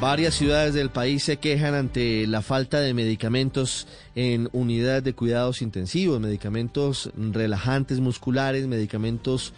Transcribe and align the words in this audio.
Varias 0.00 0.34
ciudades 0.34 0.74
del 0.74 0.90
país 0.90 1.24
se 1.24 1.38
quejan 1.38 1.74
ante 1.74 2.24
la 2.28 2.40
falta 2.40 2.78
de 2.78 2.94
medicamentos 2.94 3.88
en 4.14 4.48
unidades 4.52 5.02
de 5.02 5.12
cuidados 5.12 5.60
intensivos, 5.60 6.20
medicamentos 6.20 7.10
relajantes 7.16 7.98
musculares, 7.98 8.68
medicamentos 8.68 9.52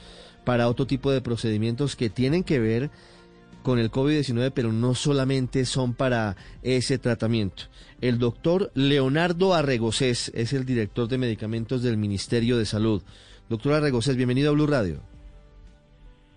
para 0.46 0.68
otro 0.68 0.86
tipo 0.86 1.10
de 1.10 1.20
procedimientos 1.20 1.94
que 1.94 2.08
tienen 2.08 2.42
que 2.42 2.58
ver 2.58 2.88
con 3.62 3.78
el 3.78 3.90
COVID-19, 3.90 4.50
pero 4.54 4.72
no 4.72 4.94
solamente 4.94 5.66
son 5.66 5.92
para 5.92 6.36
ese 6.62 6.96
tratamiento. 6.96 7.64
El 8.00 8.18
doctor 8.18 8.70
Leonardo 8.72 9.52
Arregocés 9.52 10.32
es 10.34 10.54
el 10.54 10.64
director 10.64 11.06
de 11.06 11.18
medicamentos 11.18 11.82
del 11.82 11.98
Ministerio 11.98 12.56
de 12.56 12.64
Salud. 12.64 13.02
Doctor 13.50 13.74
Arregocés, 13.74 14.16
bienvenido 14.16 14.48
a 14.48 14.54
Blue 14.54 14.66
Radio. 14.66 15.02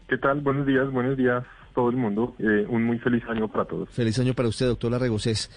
¿Qué 0.09 0.17
tal? 0.17 0.41
Buenos 0.41 0.67
días, 0.67 0.91
buenos 0.91 1.15
días 1.15 1.45
todo 1.73 1.89
el 1.89 1.95
mundo. 1.95 2.35
Eh, 2.39 2.65
un 2.69 2.83
muy 2.83 2.99
feliz 2.99 3.23
año 3.27 3.47
para 3.47 3.65
todos. 3.65 3.89
Feliz 3.89 4.17
año 4.19 4.33
para 4.33 4.49
usted, 4.49 4.67
doctor 4.67 4.93
Arregocés. 4.93 5.49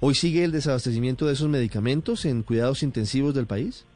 ¿Hoy 0.00 0.14
sigue 0.14 0.44
el 0.44 0.52
desabastecimiento 0.52 1.26
de 1.26 1.34
esos 1.34 1.48
medicamentos 1.48 2.24
en 2.24 2.42
cuidados 2.42 2.82
intensivos 2.82 3.34
del 3.34 3.46
país? 3.46 3.86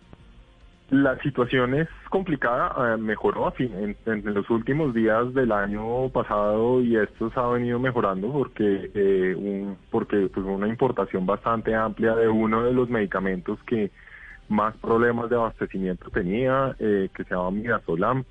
La 0.91 1.19
situación 1.23 1.75
es 1.75 1.89
complicada, 2.11 2.95
eh, 2.95 2.97
mejoró 2.99 3.47
a 3.47 3.53
fin, 3.53 3.73
en, 3.75 3.97
en, 4.05 4.35
los 4.35 4.49
últimos 4.51 4.93
días 4.93 5.33
del 5.33 5.51
año 5.51 6.11
pasado 6.11 6.83
y 6.83 6.97
esto 6.97 7.31
se 7.31 7.41
ha 7.41 7.47
venido 7.47 7.79
mejorando 7.79 8.31
porque 8.31 8.91
eh, 8.95 9.35
un, 9.35 9.79
porque 9.91 10.29
pues 10.33 10.45
una 10.45 10.69
importación 10.69 11.25
bastante 11.25 11.75
amplia 11.75 12.15
de 12.15 12.29
uno 12.29 12.65
de 12.65 12.75
los 12.75 12.91
medicamentos 12.91 13.59
que 13.67 13.91
más 14.49 14.77
problemas 14.77 15.31
de 15.31 15.37
abastecimiento 15.37 16.11
tenía, 16.11 16.77
eh, 16.79 17.09
que 17.15 17.25
se 17.25 17.31
llama 17.31 17.51
Midazolam, 17.51 18.25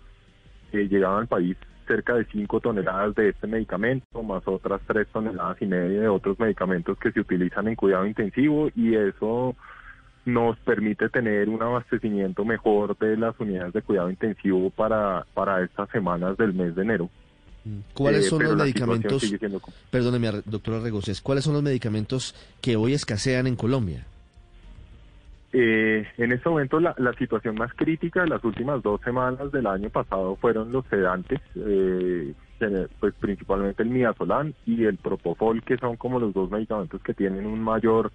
eh, 0.71 0.87
llegaba 0.87 1.19
al 1.19 1.27
país 1.27 1.57
cerca 1.85 2.15
de 2.15 2.25
5 2.25 2.59
toneladas 2.59 3.15
de 3.15 3.29
este 3.29 3.47
medicamento, 3.47 4.23
más 4.23 4.43
otras 4.47 4.81
3 4.87 5.07
toneladas 5.07 5.61
y 5.61 5.65
media 5.65 6.01
de 6.01 6.07
otros 6.07 6.39
medicamentos 6.39 6.97
que 6.97 7.11
se 7.11 7.19
utilizan 7.19 7.67
en 7.67 7.75
cuidado 7.75 8.05
intensivo 8.05 8.69
y 8.75 8.95
eso 8.95 9.55
nos 10.25 10.57
permite 10.59 11.09
tener 11.09 11.49
un 11.49 11.61
abastecimiento 11.61 12.45
mejor 12.45 12.97
de 12.97 13.17
las 13.17 13.37
unidades 13.39 13.73
de 13.73 13.81
cuidado 13.81 14.09
intensivo 14.09 14.69
para, 14.69 15.25
para 15.33 15.63
estas 15.63 15.89
semanas 15.89 16.37
del 16.37 16.53
mes 16.53 16.75
de 16.75 16.81
enero. 16.81 17.09
Mm. 17.65 17.79
¿Cuáles 17.93 18.27
son 18.27 18.43
los 18.43 18.55
medicamentos? 18.55 19.33
Perdóneme, 19.89 20.41
doctora 20.45 20.79
Regocés, 20.79 21.21
¿cuáles 21.21 21.43
son 21.43 21.53
los 21.53 21.63
medicamentos 21.63 22.35
que 22.61 22.75
hoy 22.75 22.93
escasean 22.93 23.47
en 23.47 23.55
Colombia? 23.55 24.05
Eh, 25.55 26.07
en 26.17 26.31
este 26.31 26.49
momento 26.49 26.79
la, 26.79 26.95
la, 26.97 27.13
situación 27.13 27.53
más 27.53 27.71
crítica 27.75 28.21
de 28.21 28.29
las 28.29 28.43
últimas 28.43 28.81
dos 28.81 28.99
semanas 29.01 29.51
del 29.51 29.67
año 29.67 29.87
pasado 29.91 30.35
fueron 30.37 30.71
los 30.71 30.83
sedantes, 30.87 31.39
eh, 31.55 32.33
pues 32.99 33.13
principalmente 33.19 33.83
el 33.83 33.89
midazolam 33.89 34.53
y 34.65 34.85
el 34.85 34.97
propofol, 34.97 35.61
que 35.61 35.77
son 35.77 35.95
como 35.95 36.19
los 36.19 36.33
dos 36.33 36.49
medicamentos 36.49 36.99
que 37.03 37.13
tienen 37.13 37.45
un 37.45 37.61
mayor 37.61 38.11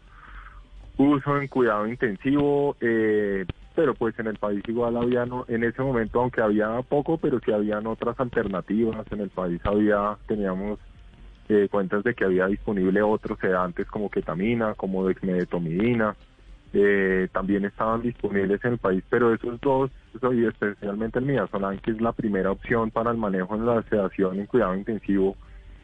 uso 0.96 1.40
en 1.40 1.46
cuidado 1.46 1.86
intensivo, 1.86 2.76
eh, 2.80 3.46
pero 3.76 3.94
pues 3.94 4.18
en 4.18 4.26
el 4.26 4.38
país 4.38 4.60
igual 4.66 4.96
había, 4.96 5.24
no, 5.24 5.44
en 5.46 5.62
ese 5.62 5.80
momento, 5.80 6.20
aunque 6.20 6.40
había 6.40 6.82
poco, 6.82 7.18
pero 7.18 7.38
sí 7.38 7.52
habían 7.52 7.86
otras 7.86 8.18
alternativas, 8.18 9.06
en 9.12 9.20
el 9.20 9.30
país 9.30 9.60
había, 9.64 10.16
teníamos 10.26 10.80
eh, 11.48 11.68
cuentas 11.70 12.02
de 12.02 12.14
que 12.14 12.24
había 12.24 12.46
disponible 12.48 13.00
otros 13.00 13.38
sedantes 13.38 13.86
como 13.86 14.10
ketamina, 14.10 14.74
como 14.74 15.06
dexmedetomidina, 15.06 16.16
eh, 16.72 17.28
también 17.32 17.64
estaban 17.64 18.02
disponibles 18.02 18.62
en 18.64 18.72
el 18.72 18.78
país, 18.78 19.02
pero 19.08 19.32
esos 19.32 19.60
dos, 19.60 19.90
y 20.32 20.44
especialmente 20.44 21.18
el 21.18 21.26
midazolam, 21.26 21.78
que 21.78 21.92
es 21.92 22.00
la 22.00 22.12
primera 22.12 22.50
opción 22.50 22.90
para 22.90 23.10
el 23.10 23.16
manejo 23.16 23.54
en 23.54 23.66
la 23.66 23.82
sedación 23.84 24.38
en 24.38 24.46
cuidado 24.46 24.74
intensivo, 24.74 25.36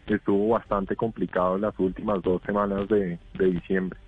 estuvo 0.07 0.49
bastante 0.49 0.97
complicado 0.97 1.57
en 1.57 1.63
las 1.63 1.79
últimas 1.79 2.23
dos 2.23 2.43
semanas 2.43 2.89
de, 2.89 3.19
de 3.35 3.47
diciembre. 3.47 3.99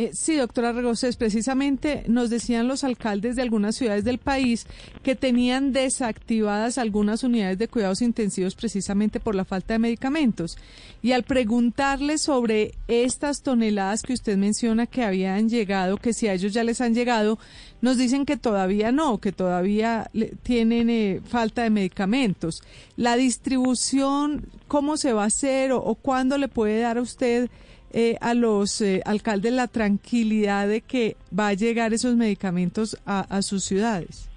Eh, 0.00 0.12
sí, 0.14 0.36
doctora 0.36 0.70
Regocés, 0.70 1.16
precisamente 1.16 2.04
nos 2.06 2.30
decían 2.30 2.68
los 2.68 2.84
alcaldes 2.84 3.34
de 3.34 3.42
algunas 3.42 3.74
ciudades 3.74 4.04
del 4.04 4.18
país 4.18 4.64
que 5.02 5.16
tenían 5.16 5.72
desactivadas 5.72 6.78
algunas 6.78 7.24
unidades 7.24 7.58
de 7.58 7.66
cuidados 7.66 8.00
intensivos 8.00 8.54
precisamente 8.54 9.18
por 9.18 9.34
la 9.34 9.44
falta 9.44 9.74
de 9.74 9.80
medicamentos. 9.80 10.56
Y 11.02 11.10
al 11.10 11.24
preguntarle 11.24 12.18
sobre 12.18 12.76
estas 12.86 13.42
toneladas 13.42 14.02
que 14.02 14.12
usted 14.12 14.36
menciona 14.36 14.86
que 14.86 15.02
habían 15.02 15.48
llegado, 15.48 15.96
que 15.96 16.12
si 16.12 16.28
a 16.28 16.34
ellos 16.34 16.52
ya 16.52 16.62
les 16.62 16.80
han 16.80 16.94
llegado, 16.94 17.36
nos 17.80 17.98
dicen 17.98 18.24
que 18.24 18.36
todavía 18.36 18.92
no, 18.92 19.18
que 19.18 19.32
todavía 19.32 20.12
tienen 20.44 20.90
eh, 20.90 21.20
falta 21.26 21.64
de 21.64 21.70
medicamentos. 21.70 22.62
La 22.94 23.16
distribución, 23.16 24.46
¿cómo 24.68 24.96
se 24.96 25.12
va 25.12 25.24
a 25.24 25.26
hacer 25.26 25.72
o, 25.72 25.82
o 25.82 25.96
cuándo 25.96 26.38
le 26.38 26.46
puede 26.46 26.78
dar 26.82 26.98
a 26.98 27.02
usted? 27.02 27.50
Eh, 27.92 28.16
a 28.20 28.34
los 28.34 28.80
eh, 28.80 29.02
alcaldes 29.04 29.52
la 29.52 29.66
tranquilidad 29.66 30.68
de 30.68 30.80
que 30.80 31.16
va 31.36 31.48
a 31.48 31.54
llegar 31.54 31.92
esos 31.92 32.16
medicamentos 32.16 32.96
a, 33.06 33.20
a 33.20 33.42
sus 33.42 33.64
ciudades? 33.64 34.30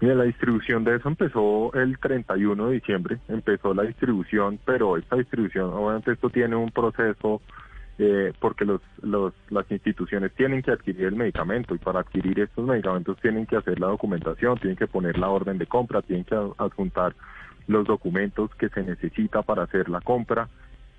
Mira, 0.00 0.14
la 0.14 0.24
distribución 0.24 0.84
de 0.84 0.96
eso 0.96 1.08
empezó 1.08 1.72
el 1.74 1.98
31 1.98 2.68
de 2.68 2.74
diciembre, 2.74 3.18
empezó 3.28 3.74
la 3.74 3.82
distribución, 3.82 4.60
pero 4.64 4.96
esta 4.96 5.16
distribución, 5.16 5.72
obviamente 5.72 6.12
esto 6.12 6.30
tiene 6.30 6.54
un 6.54 6.70
proceso 6.70 7.40
eh, 8.00 8.32
porque 8.38 8.64
los, 8.64 8.80
los, 9.02 9.34
las 9.50 9.68
instituciones 9.72 10.32
tienen 10.34 10.62
que 10.62 10.70
adquirir 10.70 11.06
el 11.06 11.16
medicamento 11.16 11.74
y 11.74 11.78
para 11.78 11.98
adquirir 11.98 12.38
estos 12.38 12.64
medicamentos 12.64 13.16
tienen 13.20 13.44
que 13.44 13.56
hacer 13.56 13.80
la 13.80 13.88
documentación, 13.88 14.56
tienen 14.58 14.76
que 14.76 14.86
poner 14.86 15.18
la 15.18 15.30
orden 15.30 15.58
de 15.58 15.66
compra, 15.66 16.00
tienen 16.02 16.24
que 16.24 16.36
adjuntar 16.58 17.16
los 17.66 17.84
documentos 17.84 18.54
que 18.54 18.68
se 18.68 18.84
necesita 18.84 19.42
para 19.42 19.64
hacer 19.64 19.88
la 19.88 20.00
compra 20.00 20.48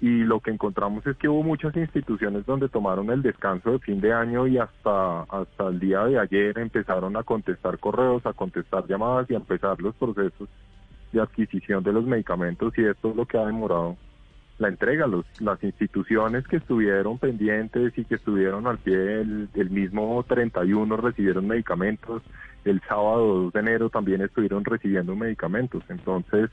y 0.01 0.23
lo 0.23 0.39
que 0.39 0.51
encontramos 0.51 1.05
es 1.05 1.17
que 1.17 1.27
hubo 1.27 1.43
muchas 1.43 1.75
instituciones 1.75 2.45
donde 2.45 2.69
tomaron 2.69 3.09
el 3.09 3.21
descanso 3.21 3.71
de 3.71 3.79
fin 3.79 3.99
de 3.99 4.13
año 4.13 4.47
y 4.47 4.57
hasta 4.57 5.23
hasta 5.23 5.67
el 5.67 5.79
día 5.79 6.05
de 6.05 6.19
ayer 6.19 6.57
empezaron 6.57 7.17
a 7.17 7.23
contestar 7.23 7.79
correos, 7.79 8.25
a 8.25 8.33
contestar 8.33 8.88
llamadas 8.88 9.29
y 9.29 9.33
a 9.33 9.38
empezar 9.38 9.81
los 9.81 9.95
procesos 9.95 10.47
de 11.11 11.21
adquisición 11.21 11.83
de 11.83 11.91
los 11.91 12.05
medicamentos 12.05 12.77
y 12.77 12.85
esto 12.85 13.09
es 13.09 13.15
lo 13.15 13.25
que 13.25 13.38
ha 13.38 13.45
demorado 13.45 13.97
la 14.59 14.67
entrega. 14.67 15.07
Los, 15.07 15.25
las 15.41 15.61
instituciones 15.63 16.47
que 16.47 16.57
estuvieron 16.57 17.17
pendientes 17.17 17.97
y 17.97 18.05
que 18.05 18.15
estuvieron 18.15 18.67
al 18.67 18.77
pie 18.77 19.21
el, 19.21 19.69
mismo 19.69 20.23
31 20.27 20.97
recibieron 20.97 21.47
medicamentos, 21.47 22.21
el 22.65 22.81
sábado 22.88 23.43
2 23.43 23.53
de 23.53 23.59
enero 23.59 23.89
también 23.89 24.21
estuvieron 24.21 24.63
recibiendo 24.65 25.15
medicamentos. 25.15 25.83
Entonces, 25.89 26.49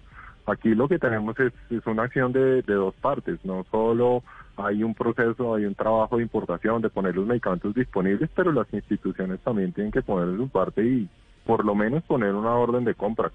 Aquí 0.47 0.75
lo 0.75 0.89
que 0.89 0.99
tenemos 0.99 1.37
es, 1.41 1.53
una 1.87 2.05
acción 2.05 2.33
de, 2.33 2.63
dos 2.63 2.95
partes, 2.95 3.39
no 3.45 3.67
solo 3.71 4.23
hay 4.57 4.83
un 4.83 4.95
proceso, 4.95 5.55
hay 5.55 5.65
un 5.65 5.75
trabajo 5.75 6.17
de 6.17 6.23
importación, 6.23 6.81
de 6.81 6.89
poner 6.89 7.17
los 7.17 7.27
medicamentos 7.27 7.75
disponibles, 7.75 8.31
pero 8.35 8.53
las 8.53 8.73
instituciones 8.73 9.41
también 9.41 9.73
tienen 9.73 9.93
que 9.93 10.03
poner 10.03 10.37
su 10.37 10.49
parte 10.49 10.85
y 10.85 11.09
por 11.45 11.65
lo 11.65 11.75
menos 11.75 12.03
poner 12.05 12.35
una 12.35 12.55
orden 12.55 12.85
de 12.85 12.95
compra, 12.95 13.31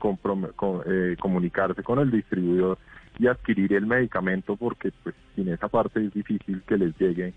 eh, 0.85 1.15
comunicarse 1.19 1.83
con 1.83 1.99
el 1.99 2.11
distribuidor 2.11 2.77
y 3.19 3.27
adquirir 3.27 3.73
el 3.73 3.85
medicamento 3.85 4.55
porque 4.55 4.91
pues 5.03 5.15
sin 5.35 5.49
esa 5.49 5.67
parte 5.67 6.05
es 6.05 6.13
difícil 6.13 6.61
que 6.65 6.77
les 6.77 6.97
lleguen 6.99 7.33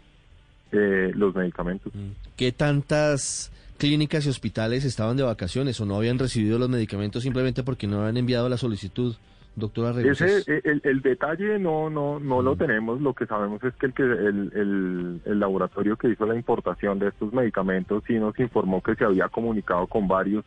eh, 0.73 1.13
los 1.15 1.35
medicamentos. 1.35 1.93
Mm. 1.95 2.11
¿Qué 2.37 2.53
tantas 2.53 3.53
clínicas 3.77 4.27
y 4.27 4.29
hospitales 4.29 4.85
estaban 4.85 5.17
de 5.17 5.23
vacaciones 5.25 5.81
o 5.81 5.87
no 5.87 5.97
habían 5.97 6.19
recibido 6.19 6.59
los 6.59 6.69
medicamentos 6.69 7.23
simplemente 7.23 7.63
porque 7.63 7.87
no 7.87 8.01
habían 8.01 8.17
enviado 8.17 8.49
la 8.49 8.57
solicitud? 8.57 9.17
Doctora 9.57 9.91
Ese, 10.01 10.43
el, 10.65 10.81
el, 10.83 11.01
detalle 11.01 11.61
no 11.61 11.89
no 11.89 12.19
no 12.19 12.43
lo 12.43 12.55
mm. 12.55 12.59
tenemos. 12.59 13.01
Lo 13.01 13.15
que 13.15 13.27
sabemos 13.27 13.63
es 13.63 13.73
que 13.75 13.87
el, 13.87 13.95
que 13.95 14.03
el, 14.03 15.21
el, 15.25 15.39
laboratorio 15.39 15.97
que 15.97 16.09
hizo 16.09 16.27
la 16.27 16.35
importación 16.35 16.99
de 16.99 17.09
estos 17.09 17.33
medicamentos 17.33 18.03
sí 18.07 18.15
nos 18.15 18.39
informó 18.41 18.83
que 18.83 18.97
se 18.97 19.05
había 19.05 19.29
comunicado 19.29 19.87
con 19.87 20.09
varios 20.09 20.45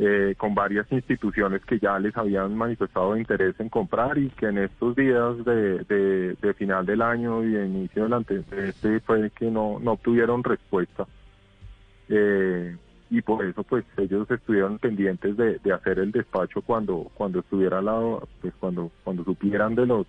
eh, 0.00 0.34
con 0.36 0.52
varias 0.52 0.90
instituciones 0.90 1.64
que 1.64 1.78
ya 1.78 1.96
les 2.00 2.16
habían 2.16 2.56
manifestado 2.56 3.16
interés 3.16 3.54
en 3.60 3.68
comprar 3.68 4.18
y 4.18 4.30
que 4.30 4.46
en 4.46 4.58
estos 4.58 4.96
días 4.96 5.44
de, 5.44 6.34
de, 6.34 6.54
final 6.54 6.84
del 6.84 7.02
año 7.02 7.44
y 7.44 7.52
de 7.52 7.66
inicio 7.66 8.08
del 8.08 8.24
este 8.50 8.98
fue 8.98 9.30
que 9.30 9.48
no 9.48 9.78
no 9.78 9.92
obtuvieron 9.92 10.42
respuesta. 10.42 11.06
Eh, 12.08 12.76
y 13.14 13.22
por 13.22 13.44
eso 13.44 13.62
pues 13.62 13.84
ellos 13.96 14.28
estuvieron 14.28 14.78
pendientes 14.78 15.36
de, 15.36 15.72
hacer 15.72 16.00
el 16.00 16.10
despacho 16.10 16.62
cuando 16.62 17.10
cuando 17.14 17.40
estuviera 17.40 17.78
al 17.78 17.84
lado 17.84 18.28
pues 18.40 18.52
cuando 18.58 18.90
cuando 19.04 19.22
supieran 19.22 19.76
de 19.76 19.86
los 19.86 20.06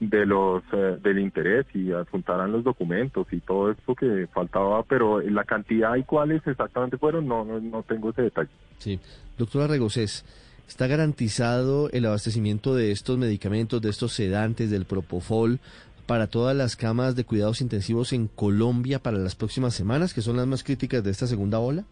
de 0.00 0.26
los 0.26 0.62
eh, 0.72 0.98
del 1.02 1.18
interés 1.18 1.64
y 1.74 1.92
adjuntaran 1.92 2.52
los 2.52 2.62
documentos 2.62 3.26
y 3.32 3.40
todo 3.40 3.70
esto 3.70 3.94
que 3.94 4.26
faltaba, 4.32 4.82
pero 4.82 5.20
la 5.20 5.44
cantidad 5.44 5.96
y 5.96 6.04
cuáles 6.04 6.46
exactamente 6.46 6.96
fueron, 6.96 7.26
no, 7.26 7.44
no, 7.44 7.60
no 7.60 7.82
tengo 7.82 8.10
ese 8.10 8.22
detalle. 8.22 8.48
Sí, 8.78 8.98
doctora 9.36 9.66
Regocés, 9.66 10.24
¿está 10.66 10.86
garantizado 10.86 11.90
el 11.90 12.06
abastecimiento 12.06 12.74
de 12.74 12.92
estos 12.92 13.18
medicamentos, 13.18 13.82
de 13.82 13.90
estos 13.90 14.14
sedantes, 14.14 14.70
del 14.70 14.86
propofol, 14.86 15.60
para 16.06 16.28
todas 16.28 16.56
las 16.56 16.76
camas 16.76 17.14
de 17.14 17.24
cuidados 17.24 17.60
intensivos 17.60 18.14
en 18.14 18.26
Colombia 18.26 19.00
para 19.00 19.18
las 19.18 19.36
próximas 19.36 19.74
semanas, 19.74 20.14
que 20.14 20.22
son 20.22 20.38
las 20.38 20.46
más 20.46 20.64
críticas 20.64 21.04
de 21.04 21.10
esta 21.10 21.26
segunda 21.26 21.58
ola? 21.58 21.84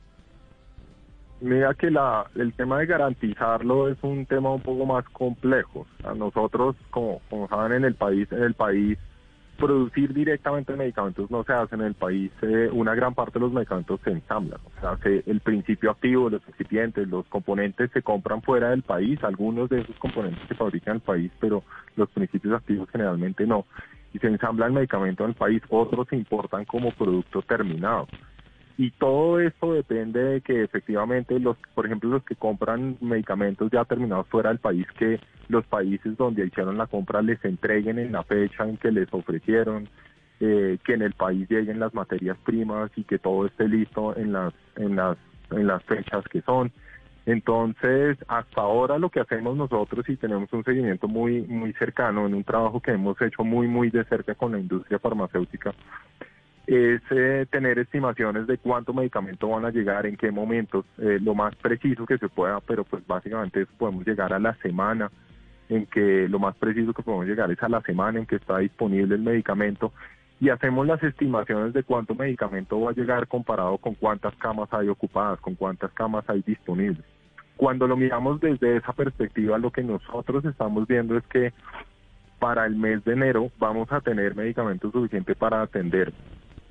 Mira 1.40 1.72
que 1.74 1.90
la, 1.90 2.26
el 2.34 2.52
tema 2.54 2.80
de 2.80 2.86
garantizarlo 2.86 3.88
es 3.88 3.98
un 4.02 4.26
tema 4.26 4.52
un 4.52 4.60
poco 4.60 4.84
más 4.86 5.04
complejo. 5.10 5.86
A 6.04 6.12
nosotros, 6.14 6.74
como, 6.90 7.20
como 7.30 7.48
saben, 7.48 7.72
en 7.72 7.84
el 7.84 7.94
país, 7.94 8.30
en 8.32 8.42
el 8.42 8.54
país, 8.54 8.98
producir 9.58 10.14
directamente 10.14 10.74
medicamentos 10.74 11.30
no 11.30 11.44
se 11.44 11.52
hace 11.52 11.74
en 11.74 11.82
el 11.82 11.94
país. 11.94 12.30
Eh, 12.42 12.70
una 12.72 12.94
gran 12.94 13.14
parte 13.14 13.38
de 13.38 13.40
los 13.40 13.52
medicamentos 13.52 14.00
se 14.02 14.10
ensamblan. 14.10 14.60
O 14.64 14.80
sea, 14.80 14.96
se, 14.98 15.22
el 15.26 15.40
principio 15.40 15.90
activo, 15.90 16.30
los 16.30 16.42
excipientes, 16.48 17.06
los 17.08 17.26
componentes 17.26 17.90
se 17.92 18.02
compran 18.02 18.40
fuera 18.42 18.70
del 18.70 18.82
país. 18.82 19.22
Algunos 19.22 19.68
de 19.68 19.80
esos 19.80 19.96
componentes 19.96 20.46
se 20.48 20.54
fabrican 20.54 20.92
en 20.92 20.96
el 20.96 21.02
país, 21.02 21.32
pero 21.40 21.62
los 21.96 22.08
principios 22.10 22.54
activos 22.54 22.88
generalmente 22.90 23.46
no. 23.46 23.66
Y 24.14 24.18
se 24.18 24.28
ensambla 24.28 24.66
el 24.66 24.72
medicamento 24.72 25.24
en 25.24 25.30
el 25.30 25.36
país. 25.36 25.62
Otros 25.68 26.08
se 26.08 26.16
importan 26.16 26.64
como 26.64 26.92
producto 26.92 27.42
terminado. 27.42 28.08
Y 28.78 28.92
todo 28.92 29.40
esto 29.40 29.72
depende 29.72 30.22
de 30.22 30.40
que 30.40 30.62
efectivamente 30.62 31.40
los, 31.40 31.56
por 31.74 31.84
ejemplo, 31.84 32.10
los 32.10 32.22
que 32.22 32.36
compran 32.36 32.96
medicamentos 33.00 33.68
ya 33.72 33.84
terminados 33.84 34.28
fuera 34.28 34.50
del 34.50 34.60
país, 34.60 34.86
que 34.96 35.18
los 35.48 35.66
países 35.66 36.16
donde 36.16 36.46
hicieron 36.46 36.78
la 36.78 36.86
compra 36.86 37.20
les 37.20 37.44
entreguen 37.44 37.98
en 37.98 38.12
la 38.12 38.22
fecha 38.22 38.68
en 38.68 38.76
que 38.76 38.92
les 38.92 39.12
ofrecieron, 39.12 39.88
eh, 40.38 40.78
que 40.84 40.94
en 40.94 41.02
el 41.02 41.12
país 41.14 41.50
lleguen 41.50 41.80
las 41.80 41.92
materias 41.92 42.38
primas 42.44 42.92
y 42.94 43.02
que 43.02 43.18
todo 43.18 43.46
esté 43.46 43.66
listo 43.66 44.16
en 44.16 44.32
las, 44.32 44.54
en 44.76 44.94
las, 44.94 45.18
en 45.50 45.66
las 45.66 45.82
fechas 45.82 46.24
que 46.30 46.40
son. 46.42 46.70
Entonces, 47.26 48.16
hasta 48.28 48.60
ahora 48.60 48.96
lo 48.96 49.10
que 49.10 49.18
hacemos 49.18 49.56
nosotros 49.56 50.08
y 50.08 50.16
tenemos 50.16 50.52
un 50.52 50.62
seguimiento 50.62 51.08
muy, 51.08 51.42
muy 51.42 51.72
cercano 51.72 52.28
en 52.28 52.32
un 52.32 52.44
trabajo 52.44 52.80
que 52.80 52.92
hemos 52.92 53.20
hecho 53.20 53.42
muy, 53.42 53.66
muy 53.66 53.90
de 53.90 54.04
cerca 54.04 54.36
con 54.36 54.52
la 54.52 54.60
industria 54.60 55.00
farmacéutica, 55.00 55.74
es 56.68 57.00
eh, 57.10 57.46
tener 57.50 57.78
estimaciones 57.78 58.46
de 58.46 58.58
cuánto 58.58 58.92
medicamento 58.92 59.48
van 59.48 59.64
a 59.64 59.70
llegar, 59.70 60.04
en 60.04 60.18
qué 60.18 60.30
momentos, 60.30 60.84
eh, 60.98 61.18
lo 61.18 61.34
más 61.34 61.56
preciso 61.56 62.04
que 62.04 62.18
se 62.18 62.28
pueda, 62.28 62.60
pero 62.60 62.84
pues 62.84 63.06
básicamente 63.06 63.64
podemos 63.78 64.06
llegar 64.06 64.34
a 64.34 64.38
la 64.38 64.54
semana 64.56 65.10
en 65.70 65.86
que 65.86 66.28
lo 66.28 66.38
más 66.38 66.54
preciso 66.56 66.92
que 66.92 67.02
podemos 67.02 67.26
llegar 67.26 67.50
es 67.50 67.62
a 67.62 67.70
la 67.70 67.80
semana 67.80 68.18
en 68.18 68.26
que 68.26 68.36
está 68.36 68.58
disponible 68.58 69.14
el 69.14 69.22
medicamento 69.22 69.94
y 70.40 70.50
hacemos 70.50 70.86
las 70.86 71.02
estimaciones 71.02 71.72
de 71.72 71.84
cuánto 71.84 72.14
medicamento 72.14 72.78
va 72.78 72.90
a 72.90 72.94
llegar 72.94 73.26
comparado 73.28 73.78
con 73.78 73.94
cuántas 73.94 74.34
camas 74.36 74.68
hay 74.70 74.88
ocupadas, 74.88 75.40
con 75.40 75.54
cuántas 75.54 75.90
camas 75.92 76.28
hay 76.28 76.42
disponibles. 76.42 77.02
Cuando 77.56 77.88
lo 77.88 77.96
miramos 77.96 78.42
desde 78.42 78.76
esa 78.76 78.92
perspectiva, 78.92 79.56
lo 79.56 79.70
que 79.70 79.82
nosotros 79.82 80.44
estamos 80.44 80.86
viendo 80.86 81.16
es 81.16 81.24
que 81.28 81.54
para 82.38 82.66
el 82.66 82.76
mes 82.76 83.02
de 83.04 83.14
enero 83.14 83.50
vamos 83.58 83.90
a 83.90 84.02
tener 84.02 84.36
medicamentos 84.36 84.92
suficientes 84.92 85.34
para 85.34 85.62
atender 85.62 86.12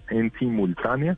en 0.10 0.32
simultánea 0.40 1.18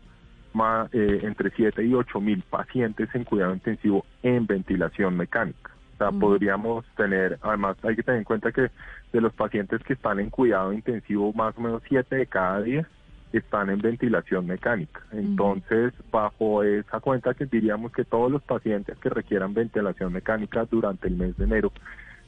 más, 0.54 0.94
eh, 0.94 1.22
entre 1.24 1.52
7 1.52 1.84
y 1.84 1.94
8 1.94 2.20
mil 2.20 2.42
pacientes 2.50 3.10
en 3.14 3.24
cuidado 3.24 3.54
intensivo 3.54 4.06
en 4.24 4.48
ventilación 4.48 5.16
mecánica. 5.16 5.72
O 5.94 5.98
sea, 5.98 6.12
podríamos 6.12 6.86
tener, 6.96 7.38
además 7.42 7.78
hay 7.84 7.96
que 7.96 8.04
tener 8.04 8.20
en 8.20 8.24
cuenta 8.24 8.52
que 8.52 8.70
de 9.12 9.22
los 9.22 9.34
pacientes 9.34 9.84
que 9.84 9.94
están 9.94 10.20
en 10.20 10.30
cuidado 10.30 10.72
intensivo, 10.72 11.34
más 11.34 11.58
o 11.58 11.62
menos 11.62 11.82
7 11.88 12.16
de 12.16 12.26
cada 12.26 12.62
10 12.62 12.86
están 13.34 13.70
en 13.70 13.80
ventilación 13.80 14.48
mecánica. 14.48 15.02
Entonces, 15.12 15.94
bajo 16.12 16.64
esa 16.64 17.00
cuenta 17.00 17.34
que 17.34 17.46
diríamos 17.46 17.92
que 17.92 18.06
todos 18.06 18.32
los 18.32 18.42
pacientes 18.42 18.98
que 18.98 19.10
requieran 19.10 19.54
ventilación 19.54 20.14
mecánica 20.14 20.66
durante 20.66 21.08
el 21.08 21.16
mes 21.16 21.38
de 21.38 21.44
enero 21.44 21.72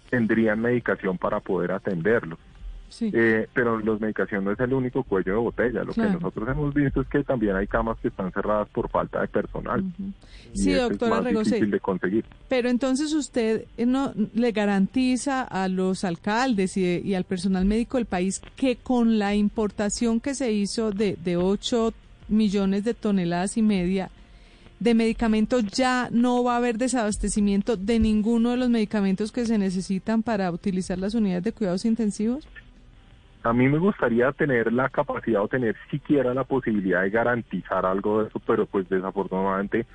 tendrían 0.10 0.62
medicación 0.62 1.18
para 1.18 1.40
poder 1.40 1.72
atenderlos. 1.72 2.38
Eh, 3.00 3.48
pero 3.54 3.80
la 3.80 3.98
medicación 3.98 4.44
no 4.44 4.52
es 4.52 4.60
el 4.60 4.74
único 4.74 5.04
cuello 5.04 5.34
de 5.34 5.40
botella. 5.40 5.84
Lo 5.84 5.94
que 5.94 6.02
nosotros 6.02 6.48
hemos 6.50 6.74
visto 6.74 7.02
es 7.02 7.08
que 7.08 7.24
también 7.24 7.56
hay 7.56 7.68
camas 7.68 7.98
que 8.00 8.10
están 8.10 8.32
cerradas 8.32 8.68
por 8.70 8.90
falta 8.90 9.22
de 9.22 9.28
personal. 9.28 9.84
Sí, 10.54 10.74
doctora 10.74 11.30
es 11.30 11.38
difícil 11.38 11.72
de 11.72 11.80
conseguir. 11.80 12.26
Pero 12.50 12.70
entonces 12.70 13.14
usted 13.14 13.66
eh, 13.78 13.86
no 13.86 14.14
le 14.34 14.52
garantiza 14.52 15.44
a 15.44 15.68
los 15.68 16.04
alcaldes 16.04 16.78
y, 16.78 17.16
al 17.16 17.24
personal 17.24 17.66
médico 17.66 17.98
del 17.98 18.06
país 18.06 18.42
que 18.56 18.78
con 18.78 19.20
la 19.20 19.36
importación 19.36 20.20
que 20.20 20.36
se 20.36 20.52
hizo 20.52 20.92
de, 20.92 21.18
de 21.24 21.38
8 21.38 21.94
millones 22.28 22.84
de 22.84 22.94
toneladas 22.94 23.58
y 23.58 23.62
media 23.62 24.10
de 24.82 24.96
medicamentos 24.96 25.64
ya 25.66 26.10
no 26.12 26.44
va 26.44 26.56
a 26.56 26.58
haber 26.58 26.80
desabastecimiento 26.80 27.78
de 27.78 28.00
ninguno 28.00 28.50
de 28.50 28.58
los 28.58 28.70
medicamentos 28.70 29.32
que 29.32 29.46
se 29.46 29.60
necesitan 29.60 30.24
para 30.24 30.50
utilizar 30.50 30.98
las 30.98 31.14
unidades 31.14 31.44
de 31.44 31.52
cuidados 31.52 31.86
intensivos? 31.86 32.48
A 33.44 33.54
mí 33.54 33.68
me 33.68 33.80
gustaría 33.80 34.32
tener 34.34 34.72
la 34.72 34.90
capacidad 34.90 35.42
o 35.42 35.48
tener 35.48 35.76
siquiera 35.90 36.34
la 36.34 36.44
posibilidad 36.44 37.02
de 37.02 37.10
garantizar 37.10 37.86
algo 37.86 38.22
de 38.22 38.30
eso, 38.30 38.40
pero 38.46 38.66
pues 38.68 38.88
desafortunadamente 38.88 39.86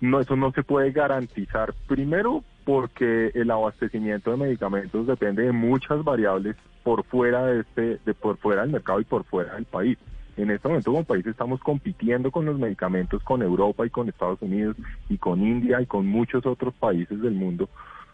no 0.00 0.20
eso 0.20 0.36
no 0.36 0.52
se 0.52 0.62
puede 0.62 0.92
garantizar. 0.92 1.74
Primero 1.86 2.44
porque 2.64 3.30
el 3.34 3.50
abastecimiento 3.50 4.30
de 4.30 4.36
medicamentos 4.36 5.06
depende 5.06 5.42
de 5.42 5.52
muchas 5.52 6.02
variables 6.04 6.56
por 6.82 7.04
fuera 7.04 7.44
de 7.46 7.60
este 7.60 7.98
de 8.04 8.14
por 8.14 8.38
fuera 8.38 8.62
del 8.62 8.70
mercado 8.70 9.00
y 9.00 9.04
por 9.04 9.24
fuera 9.24 9.54
del 9.54 9.64
país. 9.64 9.98
En 10.36 10.50
este 10.50 10.68
momento 10.68 10.92
como 10.92 11.04
país 11.04 11.26
estamos 11.26 11.60
compitiendo 11.60 12.30
con 12.30 12.46
los 12.46 12.58
medicamentos 12.58 13.22
con 13.22 13.42
Europa 13.42 13.84
y 13.84 13.90
con 13.90 14.08
Estados 14.08 14.40
Unidos 14.40 14.76
y 15.08 15.18
con 15.18 15.42
India 15.42 15.80
y 15.82 15.86
con 15.86 16.06
muchos 16.06 16.46
otros 16.46 16.72
países 16.74 17.20
del 17.20 17.34
mundo 17.34 17.68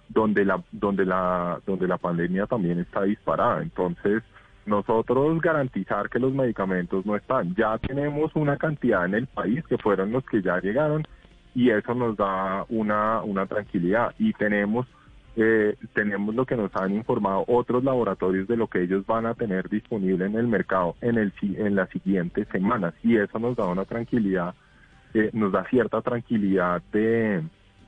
donde 0.08 0.44
la 0.44 0.62
donde 0.72 1.04
la 1.04 1.60
donde 1.66 1.86
la 1.86 1.98
pandemia 1.98 2.46
también 2.46 2.78
está 2.78 3.02
disparada. 3.02 3.62
Entonces, 3.62 4.22
nosotros 4.66 5.40
garantizar 5.40 6.08
que 6.08 6.18
los 6.18 6.32
medicamentos 6.32 7.04
no 7.06 7.16
están. 7.16 7.54
Ya 7.54 7.78
tenemos 7.78 8.34
una 8.34 8.56
cantidad 8.56 9.04
en 9.04 9.14
el 9.14 9.26
país 9.26 9.64
que 9.66 9.78
fueron 9.78 10.12
los 10.12 10.24
que 10.24 10.42
ya 10.42 10.60
llegaron 10.60 11.04
y 11.54 11.70
eso 11.70 11.94
nos 11.94 12.16
da 12.16 12.64
una, 12.68 13.22
una 13.22 13.46
tranquilidad. 13.46 14.14
Y 14.18 14.32
tenemos, 14.32 14.86
eh, 15.36 15.76
tenemos 15.92 16.34
lo 16.34 16.46
que 16.46 16.56
nos 16.56 16.74
han 16.76 16.94
informado 16.94 17.44
otros 17.46 17.84
laboratorios 17.84 18.48
de 18.48 18.56
lo 18.56 18.66
que 18.68 18.82
ellos 18.82 19.06
van 19.06 19.26
a 19.26 19.34
tener 19.34 19.68
disponible 19.68 20.26
en 20.26 20.36
el 20.36 20.46
mercado 20.46 20.96
en, 21.00 21.18
el, 21.18 21.32
en 21.42 21.74
las 21.76 21.88
siguientes 21.90 22.48
semanas 22.48 22.94
y 23.02 23.16
eso 23.16 23.38
nos 23.38 23.56
da 23.56 23.66
una 23.66 23.84
tranquilidad, 23.84 24.54
eh, 25.14 25.30
nos 25.32 25.52
da 25.52 25.64
cierta 25.68 26.00
tranquilidad 26.02 26.82
de 26.92 27.42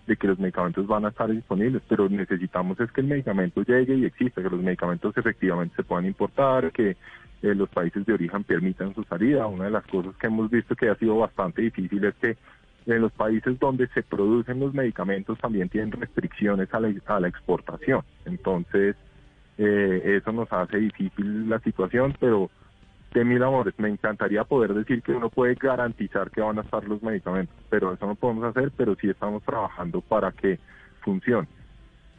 de 0.06 0.16
que 0.16 0.28
los 0.28 0.38
medicamentos 0.38 0.86
van 0.86 1.04
a 1.04 1.08
estar 1.08 1.30
disponibles, 1.30 1.82
pero 1.88 2.08
necesitamos 2.08 2.78
es 2.80 2.90
que 2.92 3.00
el 3.00 3.08
medicamento 3.08 3.62
llegue 3.62 3.94
y 3.94 4.04
exista, 4.04 4.42
que 4.42 4.50
los 4.50 4.62
medicamentos 4.62 5.16
efectivamente 5.16 5.76
se 5.76 5.82
puedan 5.82 6.06
importar, 6.06 6.70
que 6.72 6.96
eh, 7.42 7.54
los 7.54 7.68
países 7.68 8.06
de 8.06 8.12
origen 8.12 8.44
permitan 8.44 8.94
su 8.94 9.02
salida. 9.04 9.46
Una 9.46 9.64
de 9.64 9.70
las 9.70 9.86
cosas 9.86 10.14
que 10.16 10.28
hemos 10.28 10.50
visto 10.50 10.76
que 10.76 10.88
ha 10.88 10.94
sido 10.94 11.18
bastante 11.18 11.62
difícil 11.62 12.04
es 12.04 12.14
que 12.14 12.36
en 12.86 13.00
los 13.00 13.12
países 13.12 13.58
donde 13.58 13.88
se 13.88 14.02
producen 14.02 14.60
los 14.60 14.72
medicamentos 14.72 15.38
también 15.38 15.68
tienen 15.68 15.90
restricciones 15.92 16.72
a 16.72 16.80
la, 16.80 16.92
a 17.06 17.20
la 17.20 17.28
exportación. 17.28 18.02
Entonces, 18.24 18.94
eh, 19.58 20.18
eso 20.20 20.32
nos 20.32 20.52
hace 20.52 20.78
difícil 20.78 21.48
la 21.48 21.58
situación, 21.60 22.14
pero 22.20 22.48
de 23.16 23.24
mil 23.24 23.42
amores, 23.42 23.72
me 23.78 23.88
encantaría 23.88 24.44
poder 24.44 24.74
decir 24.74 25.02
que 25.02 25.12
uno 25.12 25.30
puede 25.30 25.54
garantizar 25.54 26.30
que 26.30 26.42
van 26.42 26.58
a 26.58 26.60
estar 26.60 26.84
los 26.84 27.02
medicamentos, 27.02 27.56
pero 27.70 27.94
eso 27.94 28.06
no 28.06 28.14
podemos 28.14 28.44
hacer, 28.44 28.70
pero 28.76 28.94
sí 28.94 29.08
estamos 29.08 29.42
trabajando 29.42 30.02
para 30.02 30.32
que 30.32 30.58
funcione. 31.00 31.48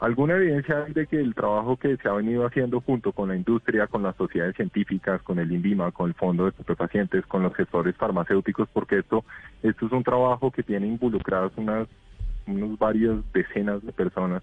Alguna 0.00 0.34
evidencia 0.34 0.86
de 0.88 1.06
que 1.06 1.20
el 1.20 1.36
trabajo 1.36 1.76
que 1.76 1.96
se 1.98 2.08
ha 2.08 2.12
venido 2.14 2.44
haciendo 2.44 2.80
junto 2.80 3.12
con 3.12 3.28
la 3.28 3.36
industria, 3.36 3.86
con 3.86 4.02
las 4.02 4.16
sociedades 4.16 4.56
científicas, 4.56 5.22
con 5.22 5.38
el 5.38 5.52
INVIMA, 5.52 5.92
con 5.92 6.08
el 6.08 6.14
Fondo 6.14 6.46
de 6.46 6.76
Pacientes, 6.76 7.24
con 7.26 7.44
los 7.44 7.54
gestores 7.54 7.94
farmacéuticos, 7.96 8.68
porque 8.72 8.98
esto, 8.98 9.24
esto 9.62 9.86
es 9.86 9.92
un 9.92 10.02
trabajo 10.02 10.50
que 10.50 10.64
tiene 10.64 10.88
involucradas 10.88 11.52
unas, 11.56 11.86
unos 12.48 12.76
varias 12.76 13.18
decenas 13.32 13.84
de 13.86 13.92
personas 13.92 14.42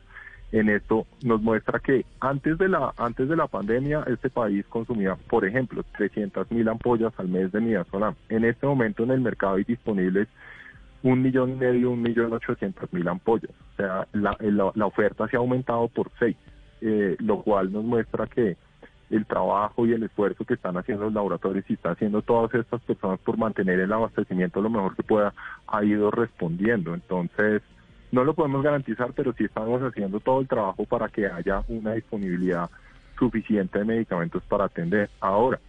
en 0.56 0.70
esto 0.70 1.06
nos 1.22 1.42
muestra 1.42 1.80
que 1.80 2.06
antes 2.22 2.58
de 2.58 2.70
la 2.70 2.94
antes 2.98 3.28
de 3.28 3.36
la 3.36 3.48
pandemia 3.48 4.06
este 4.08 4.30
país 4.30 4.66
consumía, 4.68 5.18
por 5.30 5.46
ejemplo, 5.46 5.84
300 5.98 6.50
mil 6.52 6.70
ampollas 6.70 7.12
al 7.18 7.28
mes 7.28 7.52
de 7.52 7.60
midazolam. 7.60 8.16
En 8.30 8.46
este 8.46 8.66
momento 8.66 9.04
en 9.04 9.12
el 9.12 9.20
mercado 9.20 9.56
hay 9.56 9.66
disponibles 9.66 10.30
un 11.04 11.22
millón 11.22 11.52
y 11.52 11.56
medio, 11.56 11.92
un 11.92 12.02
millón 12.02 12.32
ochocientos 12.32 12.92
mil 12.94 13.06
ampollas. 13.08 13.52
O 13.52 13.76
sea, 13.76 14.08
la, 14.14 14.38
la, 14.74 14.86
oferta 14.86 15.28
se 15.28 15.36
ha 15.36 15.40
aumentado 15.40 15.90
por 15.90 16.10
seis, 16.18 16.38
eh, 16.80 17.18
lo 17.20 17.42
cual 17.42 17.74
nos 17.74 17.84
muestra 17.84 18.26
que 18.26 18.56
el 19.10 19.26
trabajo 19.26 19.86
y 19.86 19.92
el 19.92 20.04
esfuerzo 20.04 20.46
que 20.46 20.54
están 20.54 20.78
haciendo 20.78 21.04
los 21.04 21.14
laboratorios 21.14 21.66
y 21.70 21.74
están 21.74 21.92
haciendo 21.92 22.22
todas 22.22 22.54
estas 22.56 22.82
personas 22.82 23.20
por 23.20 23.38
mantener 23.38 23.82
el 23.82 23.92
abastecimiento 23.92 24.62
lo 24.62 24.70
mejor 24.70 24.96
que 24.96 25.04
pueda 25.04 25.34
ha 25.68 25.84
ido 25.84 26.12
respondiendo. 26.12 26.94
Entonces, 26.94 27.62
no 28.12 28.24
lo 28.24 28.34
podemos 28.34 28.64
garantizar, 28.64 29.14
pero 29.14 29.34
sí 29.34 29.46
estamos 29.46 29.82
haciendo 29.82 30.20
todo 30.20 30.42
el 30.42 30.48
trabajo 30.48 30.86
para 30.86 31.10
que 31.10 31.28
haya 31.28 31.64
una 31.68 31.94
disponibilidad 31.94 32.70
suficiente 33.18 33.80
de 33.80 33.86
medicamentos 33.86 34.44
para 34.44 34.66
atender. 34.66 35.10
Ahora, 35.20 35.60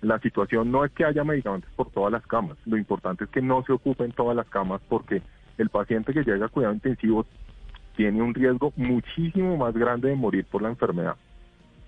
la 0.00 0.18
situación 0.18 0.70
no 0.70 0.84
es 0.84 0.92
que 0.92 1.04
haya 1.04 1.24
medicamentos 1.24 1.70
por 1.76 1.90
todas 1.90 2.12
las 2.12 2.26
camas, 2.26 2.58
lo 2.66 2.76
importante 2.76 3.24
es 3.24 3.30
que 3.30 3.40
no 3.40 3.62
se 3.64 3.72
ocupen 3.72 4.12
todas 4.12 4.36
las 4.36 4.46
camas 4.48 4.80
porque 4.88 5.22
el 5.56 5.70
paciente 5.70 6.12
que 6.12 6.24
llega 6.24 6.46
a 6.46 6.48
cuidado 6.48 6.74
intensivo 6.74 7.26
tiene 7.96 8.20
un 8.22 8.34
riesgo 8.34 8.72
muchísimo 8.76 9.56
más 9.56 9.74
grande 9.74 10.08
de 10.08 10.16
morir 10.16 10.44
por 10.44 10.62
la 10.62 10.68
enfermedad. 10.68 11.16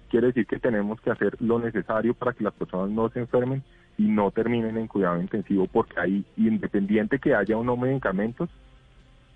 Quiere 0.08 0.28
decir 0.28 0.46
que 0.46 0.60
tenemos 0.60 1.00
que 1.00 1.10
hacer 1.10 1.36
lo 1.40 1.58
necesario 1.58 2.14
para 2.14 2.32
que 2.32 2.44
las 2.44 2.54
personas 2.54 2.90
no 2.90 3.08
se 3.10 3.20
enfermen 3.20 3.62
y 3.98 4.04
no 4.04 4.30
terminen 4.30 4.76
en 4.76 4.86
cuidado 4.86 5.20
intensivo 5.20 5.66
porque 5.66 5.98
ahí, 5.98 6.24
independiente 6.36 7.18
que 7.18 7.34
haya 7.34 7.56
o 7.56 7.64
no 7.64 7.76
medicamentos, 7.76 8.48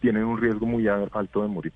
tienen 0.00 0.25
un 0.25 0.40
riesgo 0.40 0.66
muy 0.66 0.87
alto 0.88 1.42
de 1.42 1.49
morir. 1.49 1.73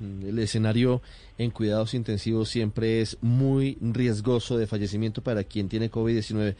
Mm, 0.00 0.26
el 0.26 0.38
escenario 0.38 1.00
en 1.38 1.50
cuidados 1.50 1.94
intensivos 1.94 2.48
siempre 2.48 3.00
es 3.00 3.16
muy 3.22 3.78
riesgoso 3.80 4.58
de 4.58 4.66
fallecimiento 4.66 5.22
para 5.22 5.44
quien 5.44 5.68
tiene 5.68 5.90
COVID-19. 5.90 6.56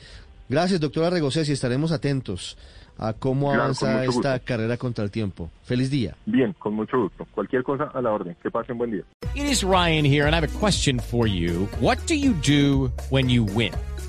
Gracias, 0.48 0.80
doctora 0.80 1.10
Regocés, 1.10 1.48
y 1.48 1.52
estaremos 1.52 1.90
atentos 1.90 2.56
a 2.98 3.12
cómo 3.12 3.52
avanza 3.52 4.04
esta 4.04 4.38
carrera 4.38 4.76
contra 4.76 5.04
el 5.04 5.10
tiempo. 5.10 5.50
Feliz 5.64 5.90
día. 5.90 6.14
Bien, 6.26 6.52
con 6.58 6.74
mucho 6.74 7.00
gusto. 7.00 7.26
Cualquier 7.34 7.62
cosa 7.62 7.84
a 7.84 8.00
la 8.00 8.12
orden. 8.12 8.36
Que 8.42 8.50
pasen 8.50 8.78
buen 8.78 8.90
día. 8.92 9.02
It 9.34 9.46
is 9.46 9.64
Ryan 9.64 10.04
here, 10.04 10.26
and 10.26 10.34
I 10.34 10.36
have 10.36 10.44
a 10.44 10.58
question 10.60 11.00
for 11.00 11.26
you. 11.26 11.68
What 11.80 11.98
do 12.06 12.14
you 12.14 12.34
do 12.34 12.92
when 13.10 13.28
you 13.28 13.44
win? 13.44 13.72